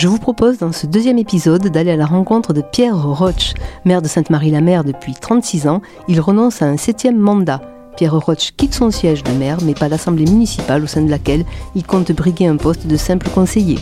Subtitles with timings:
[0.00, 3.52] Je vous propose dans ce deuxième épisode d'aller à la rencontre de Pierre Roche,
[3.84, 5.82] maire de Sainte-Marie-la-Mer depuis 36 ans.
[6.08, 7.60] Il renonce à un septième mandat.
[7.98, 11.44] Pierre Roche quitte son siège de maire, mais pas l'assemblée municipale au sein de laquelle
[11.74, 13.78] il compte briguer un poste de simple conseiller.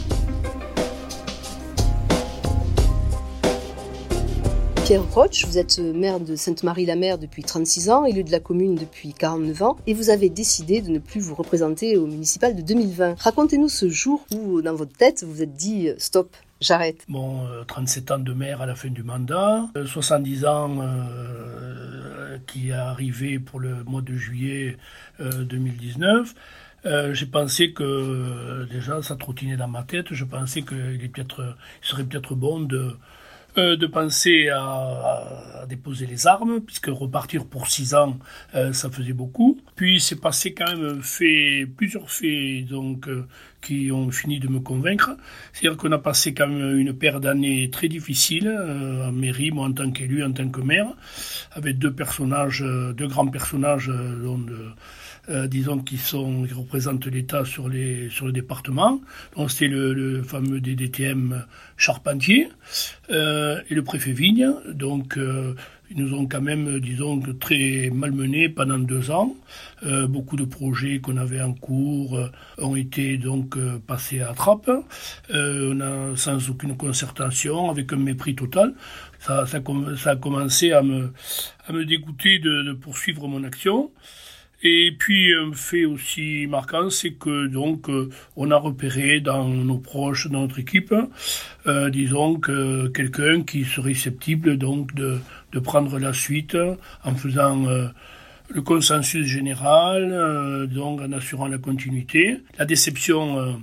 [4.89, 9.13] Pierre Roche, vous êtes maire de Sainte-Marie-la-Mer depuis 36 ans, élu de la commune depuis
[9.13, 13.17] 49 ans, et vous avez décidé de ne plus vous représenter au municipal de 2020.
[13.19, 17.05] Racontez-nous ce jour où, dans votre tête, vous vous êtes dit stop, j'arrête.
[17.07, 22.73] Bon, 37 ans de maire à la fin du mandat, 70 ans euh, qui est
[22.73, 24.79] arrivé pour le mois de juillet
[25.21, 26.35] 2019.
[26.87, 30.15] Euh, j'ai pensé que déjà ça trottinait dans ma tête.
[30.15, 31.11] Je pensais qu'il
[31.83, 32.97] serait peut-être bon de
[33.59, 38.17] euh, de penser à, déposer les armes, puisque repartir pour six ans,
[38.55, 39.59] euh, ça faisait beaucoup.
[39.75, 43.27] Puis c'est passé quand même fait, plusieurs faits donc, euh,
[43.61, 45.11] qui ont fini de me convaincre.
[45.53, 49.73] C'est-à-dire qu'on a passé quand même une paire d'années très difficiles en mairie, moi en
[49.73, 50.87] tant qu'élu, en tant que maire,
[51.53, 52.65] avec deux personnages,
[52.97, 54.47] deux grands personnages dont
[55.31, 59.01] euh, disons, qui, sont, qui représentent l'État sur, les, sur le département.
[59.37, 61.45] Donc c'était le, le, fameux DDTM
[61.77, 62.49] Charpentier
[63.11, 64.51] euh, et le préfet Vigne.
[64.73, 65.55] Donc euh,
[65.91, 69.35] ils nous ont quand même, disons, très malmenés pendant deux ans.
[69.85, 74.71] Euh, beaucoup de projets qu'on avait en cours euh, ont été donc passés à trappe.
[75.31, 78.75] on a sans aucune concertation, avec un mépris total.
[79.21, 79.61] Ça, ça,
[79.97, 81.13] ça a commencé à me,
[81.67, 83.91] à me dégoûter de, de poursuivre mon action.
[84.63, 89.79] Et puis un fait aussi marquant, c'est que donc euh, on a repéré dans nos
[89.79, 90.93] proches, dans notre équipe,
[91.69, 95.21] euh, disons que quelqu'un qui serait susceptible donc de,
[95.63, 96.57] prendre la suite
[97.05, 97.87] en faisant euh,
[98.49, 103.61] le consensus général, donc en assurant la continuité, la déception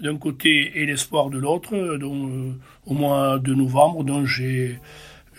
[0.00, 1.98] d'un côté et l'espoir de l'autre.
[1.98, 4.78] Donc au mois de novembre, donc j'ai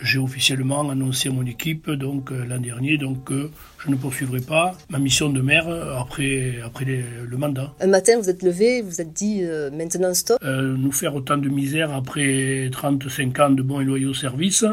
[0.04, 3.50] j'ai officiellement annoncé à mon équipe donc euh, l'an dernier donc que
[3.84, 7.74] je ne poursuivrai pas ma mission de maire après après le mandat.
[7.80, 10.38] Un matin, vous êtes levé, vous êtes dit euh, maintenant stop.
[10.42, 14.64] Euh, nous faire autant de misère après 35 ans de bons et loyaux services,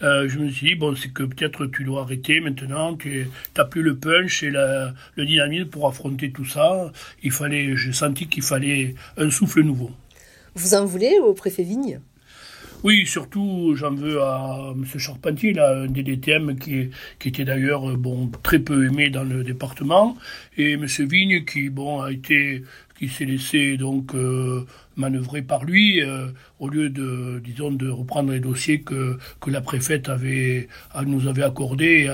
[0.00, 3.82] je me suis dit bon c'est que peut-être tu dois arrêter maintenant, tu n'as plus
[3.82, 6.92] le punch et la, le dynamisme pour affronter tout ça.
[7.22, 9.90] Il fallait, j'ai senti qu'il fallait un souffle nouveau.
[10.54, 12.00] Vous en voulez au préfet Vigne?
[12.84, 14.84] Oui, surtout, j'en veux à M.
[14.98, 16.90] Charpentier, là, un DDTM qui,
[17.24, 20.18] était d'ailleurs euh, bon, très peu aimé dans le département,
[20.58, 20.86] et M.
[21.00, 22.62] Vigne qui bon, a été
[22.98, 26.28] qui s'est laissé donc euh, manœuvrer par lui euh,
[26.60, 29.16] au lieu de disons de reprendre les dossiers que,
[29.46, 30.68] la préfète avait
[31.06, 32.08] nous avait accordés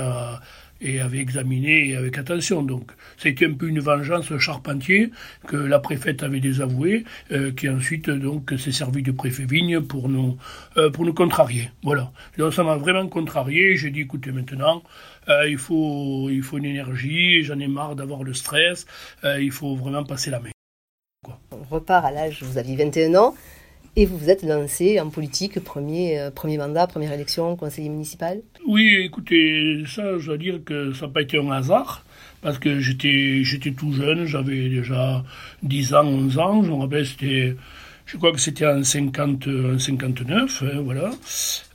[0.81, 2.63] et avait examiné avec attention.
[2.63, 2.93] Donc,
[3.25, 5.11] été un peu une vengeance charpentier
[5.47, 10.09] que la préfète avait désavoué, euh, qui ensuite donc s'est servi de préfet Vigne pour
[10.09, 10.37] nous
[10.77, 11.71] euh, pour nous contrarier.
[11.83, 12.13] Voilà.
[12.39, 13.77] Donc ça m'a vraiment contrarié.
[13.77, 14.83] J'ai dit écoutez maintenant,
[15.29, 17.43] euh, il faut il faut une énergie.
[17.43, 18.87] J'en ai marre d'avoir le stress.
[19.25, 20.51] il faut vraiment passer la main.
[21.53, 22.43] On repart à l'âge.
[22.43, 23.35] Vous aviez 21 ans.
[24.01, 28.41] Et vous vous êtes lancé en politique, premier, euh, premier mandat, première élection, conseiller municipal?
[28.67, 32.03] Oui, écoutez, ça, je dois dire que ça n'a pas été un hasard,
[32.41, 33.43] parce que j'étais,
[33.77, 35.23] tout jeune, j'avais déjà
[35.65, 37.55] 10 ans, 11 ans, je me rappelle, c'était,
[38.07, 41.11] je crois que c'était en, 50, en 59, hein, voilà.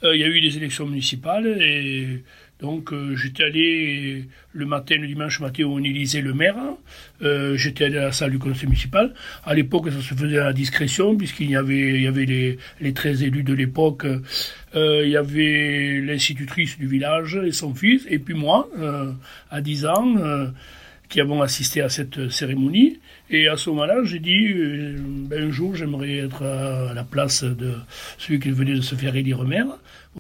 [0.04, 2.24] Euh, il y a eu des élections municipales et
[2.62, 6.56] donc euh, j'étais allé le matin, le dimanche matin, où on élisait le maire.
[7.22, 9.14] Euh, j'étais allé à la salle du conseil municipal.
[9.44, 12.58] À l'époque, ça se faisait à la discrétion, puisqu'il y avait, il y avait les,
[12.80, 14.06] les 13 élus de l'époque.
[14.06, 18.70] Euh, il y avait l'institutrice du village et son fils, et puis moi,
[19.52, 20.16] à 10 ans,
[21.10, 23.00] qui avons assisté à cette cérémonie.
[23.30, 24.54] Et à ce moment-là, j'ai dit,
[25.30, 27.74] ben, un jour, j'aimerais être à la place de
[28.18, 29.68] celui qui venait de se faire élire maire.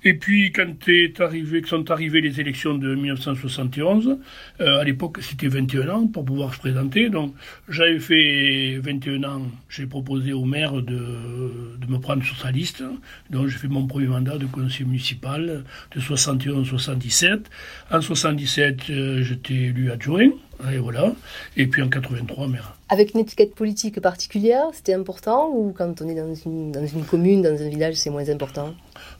[0.04, 4.18] Et puis, quand est arrivé, sont arrivées les élections de 1971,
[4.60, 7.10] euh, à l'époque, c'était 21 ans pour pouvoir se présenter.
[7.10, 7.34] Donc,
[7.70, 9.42] j'avais fait 21 ans.
[9.70, 12.84] J'ai proposé au maire de, de me prendre sur sa liste.
[13.30, 15.64] Donc, j'ai fait mon premier mandat de conseiller municipal
[15.96, 17.50] de 71 77.
[17.90, 20.30] En 77, euh, j'étais élu adjoint.
[20.72, 21.14] Et voilà.
[21.58, 22.76] Et puis en 83, maire.
[22.90, 27.04] Avec une étiquette politique particulière, c'était important ou quand on est dans une, dans une
[27.04, 28.74] commune, dans un village, c'est moins important?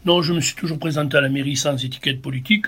[0.06, 2.68] Non, je me suis toujours présenté à la mairie sans étiquette politique.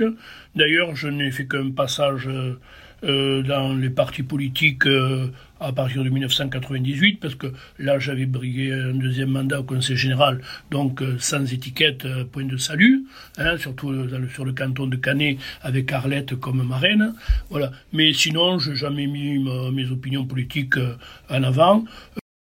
[0.56, 2.60] D'ailleurs, je n'ai fait qu'un passage euh,
[3.04, 5.28] dans les partis politiques euh,
[5.60, 7.48] à partir de 1998, parce que
[7.80, 10.42] là j'avais brigué un deuxième mandat au Conseil général,
[10.72, 13.06] donc euh, sans étiquette, point de salut,
[13.38, 13.94] hein, surtout
[14.34, 17.14] sur le canton de Canet avec Arlette comme marraine.
[17.50, 17.72] Voilà.
[17.94, 19.40] Mais sinon, je n'ai jamais mis
[19.72, 20.78] mes opinions politiques
[21.30, 21.84] en avant.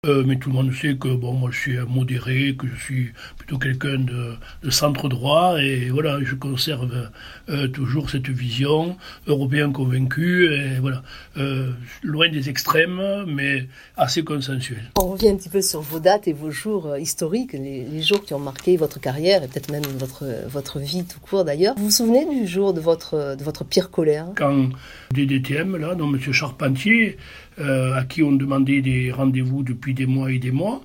[0.05, 3.11] Euh, mais tout le monde sait que bon, moi je suis modéré, que je suis
[3.37, 4.35] plutôt quelqu'un de,
[4.69, 7.09] centre droit, et voilà, je conserve
[7.49, 8.97] euh, toujours cette vision
[9.27, 11.01] européen convaincu, et voilà,
[11.37, 11.71] euh,
[12.03, 13.67] loin des extrêmes, mais
[13.97, 14.91] assez consensuel.
[14.99, 18.33] On revient un petit peu sur vos dates et vos jours historiques, les, jours qui
[18.35, 21.73] ont marqué votre carrière et peut-être même votre, votre vie tout court d'ailleurs.
[21.77, 24.27] Vous vous souvenez du jour de votre, de votre pire colère?
[24.35, 24.69] Quand
[25.11, 26.33] DDTM, là, donc M.
[26.33, 27.17] Charpentier,
[27.57, 30.81] à qui on demandait des rendez-vous depuis des mois et des mois,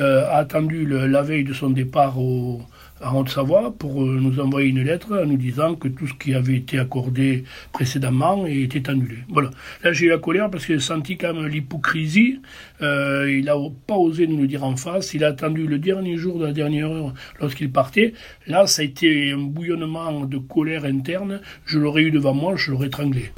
[0.00, 2.60] euh, a attendu la veille de son départ au,
[3.00, 6.34] à Haute-Savoie pour euh, nous envoyer une lettre en nous disant que tout ce qui
[6.34, 9.18] avait été accordé précédemment était annulé.
[9.28, 9.50] Voilà.
[9.84, 12.40] Là, j'ai eu la colère parce que j'ai senti quand même l'hypocrisie.
[12.80, 13.54] il n'a
[13.86, 15.14] pas osé nous le dire en face.
[15.14, 18.14] Il a attendu le dernier jour de la dernière heure lorsqu'il partait.
[18.48, 21.40] Là, ça a été un bouillonnement de colère interne.
[21.66, 23.30] Je l'aurais eu devant moi, je l'aurais étranglé.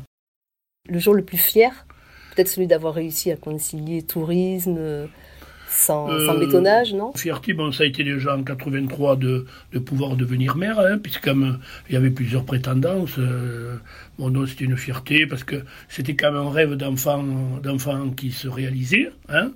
[0.88, 1.86] Le jour le plus fier?
[2.36, 5.08] Peut-être celui d'avoir réussi à concilier tourisme
[5.68, 7.12] sans, euh, bétonnage, non?
[7.14, 11.26] Fierté, bon, ça a été déjà en 83 de, de pouvoir devenir maire, hein, puisque
[11.26, 13.18] il y avait plusieurs prétendances.
[13.18, 13.76] Euh,
[14.46, 15.56] c'était une fierté parce que
[15.88, 17.24] c'était quand même un rêve d'enfant,
[17.62, 19.10] d'enfant qui se réalisait.
[19.28, 19.50] Hein.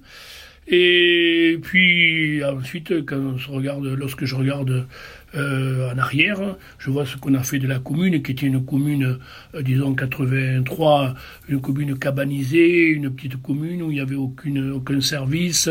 [0.71, 4.87] Et puis ensuite, lorsque je regarde
[5.35, 8.65] euh, en arrière, je vois ce qu'on a fait de la commune, qui était une
[8.65, 9.19] commune,
[9.55, 11.15] euh, disons 83,
[11.49, 15.69] une commune cabanisée, une petite commune où il n'y avait aucune, aucun service,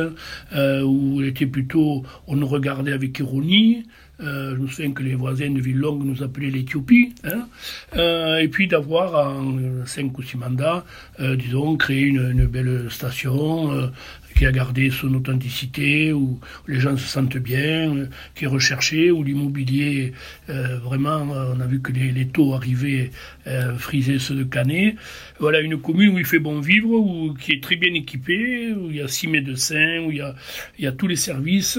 [0.53, 3.85] euh, où était plutôt, on nous regardait avec ironie.
[4.21, 7.13] Euh, je me souviens que les voisins de Villongue nous appelaient l'Éthiopie.
[7.23, 7.47] Hein,
[8.37, 10.83] et puis d'avoir en cinq ou six mandats,
[11.37, 13.91] disons, créé une belle station
[14.39, 18.05] qui a gardé son authenticité, où les gens se sentent bien, euh,
[18.35, 20.13] qui est recherché, où l'immobilier,
[20.49, 23.11] euh, vraiment, euh, on a vu que les, taux arrivaient
[23.47, 24.95] euh, friser ceux de Canet.
[25.41, 28.89] Voilà une commune où il fait bon vivre, où, qui est très bien équipée, où
[28.89, 30.33] il y a six médecins, où il y a,
[30.77, 31.77] il y a tous les services.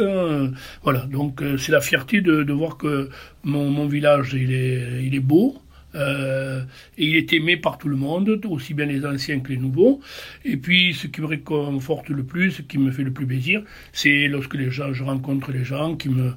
[0.83, 3.09] voilà, donc c'est la fierté de, de voir que
[3.43, 5.62] mon, mon village, il est, il est beau.
[5.95, 6.63] Euh,
[6.99, 10.01] et il est aimé par tout le monde, aussi bien les anciens que les nouveaux.
[10.45, 13.63] Et puis, ce qui me réconforte le plus, ce qui me fait le plus plaisir,
[13.93, 16.33] c'est lorsque les gens, je rencontre les gens qui me,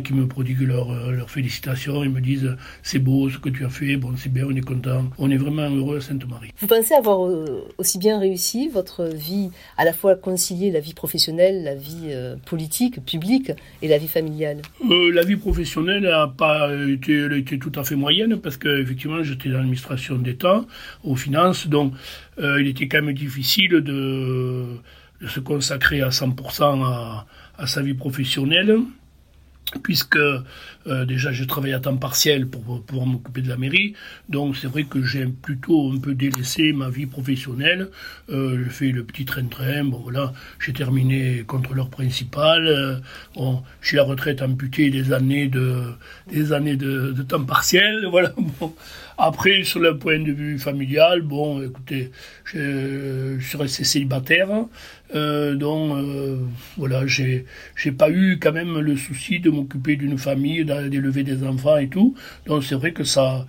[0.00, 3.68] qui me prodiguent leurs leur félicitations et me disent c'est beau ce que tu as
[3.68, 5.04] fait, bon, c'est bien, on est content.
[5.18, 6.52] On est vraiment heureux à Sainte-Marie.
[6.58, 10.94] Vous pensez avoir euh, aussi bien réussi votre vie, à la fois concilier la vie
[10.94, 13.52] professionnelle, la vie euh, politique, publique
[13.82, 14.62] et la vie familiale?
[15.12, 18.77] La vie professionnelle n'a pas été, elle a été tout à fait moyenne parce que
[18.80, 20.64] effectivement, j'étais dans l'administration d'État,
[21.04, 21.94] aux finances, donc
[22.38, 24.64] euh, il était quand même difficile de,
[25.26, 27.24] se consacrer à 100%
[27.58, 28.78] à, sa vie professionnelle
[29.82, 33.94] puisque euh, déjà je travaille à temps partiel pour pouvoir m'occuper de la mairie,
[34.28, 37.90] donc c'est vrai que j'ai plutôt un peu délaissé ma vie professionnelle.
[38.30, 42.66] Euh, je fais le petit train-train, bon voilà, j'ai terminé contrôleur principal.
[42.66, 42.96] Euh,
[43.34, 45.82] bon, j'ai la retraite amputée des années de
[46.30, 48.32] des années de, de temps partiel, voilà.
[48.60, 48.74] Bon.
[49.20, 52.12] Après, sur le point de vue familial, bon, écoutez,
[52.44, 54.48] je, je suis resté célibataire,
[55.14, 56.36] euh, donc euh,
[56.76, 57.44] voilà, j'ai
[57.74, 61.88] j'ai pas eu quand même le souci de m'occuper d'une famille, d'élever des enfants et
[61.88, 62.14] tout.
[62.46, 63.44] Donc c'est vrai que ça,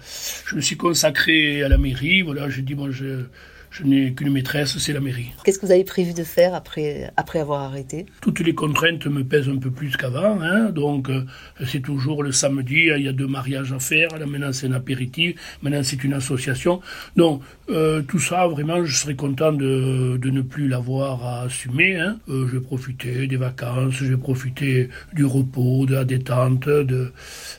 [0.48, 2.24] je me suis consacré à la mairie.
[2.24, 3.26] Voilà, j'ai dit bon, je
[3.72, 5.32] je n'ai qu'une maîtresse, c'est la mairie.
[5.44, 8.06] Qu'est-ce que vous avez prévu de faire après, après avoir arrêté?
[8.22, 10.42] Toutes les contraintes me pèsent un peu plus qu'avant.
[10.42, 11.26] Hein, donc, euh,
[11.66, 14.10] c'est toujours le samedi, il y a deux mariages à faire.
[14.18, 15.36] Là, maintenant, c'est un apéritif.
[15.62, 16.82] Maintenant, c'est une association.
[17.16, 21.98] Donc, euh, tout ça, vraiment, je serais content de, de ne plus l'avoir à assumer.
[21.98, 22.18] Hein.
[22.30, 27.12] Euh, je vais profiter des vacances, je vais profiter du repos, de la détente, de,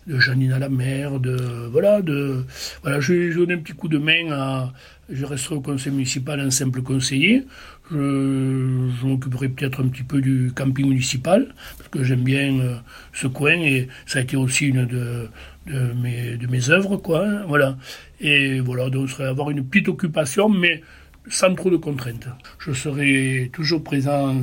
[0.07, 1.37] de Janine à la mer, de
[1.71, 2.45] voilà, de
[2.83, 4.73] voilà, je vais donner un petit coup de main à
[5.11, 7.45] je resterai au conseil municipal un simple conseiller.
[7.91, 12.77] Je, m'occuperai peut-être un petit peu du camping municipal, parce que j'aime bien euh,
[13.13, 15.29] ce coin, et ça a été aussi une de,
[15.67, 17.27] de, mes, de mes œuvres, quoi.
[17.27, 17.77] Hein, voilà.
[18.21, 20.83] Et voilà, donc je serai avoir une petite occupation, mais
[21.31, 22.29] sans trop de contraintes.
[22.59, 24.35] Je serai toujours présent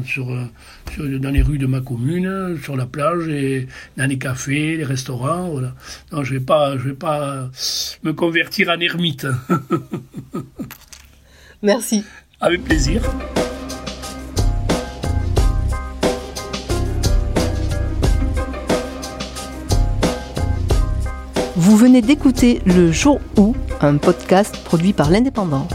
[0.97, 3.67] dans les rues de ma commune, sur la plage, et
[3.97, 5.49] dans les cafés, les restaurants.
[5.49, 5.73] Voilà.
[6.11, 7.49] Non, je ne vais, pas, vais pas
[8.03, 9.27] me convertir en ermite.
[11.61, 12.03] Merci.
[12.39, 13.01] Avec plaisir.
[21.55, 25.67] Vous venez d'écouter Le Jour où, un podcast produit par l'Indépendant.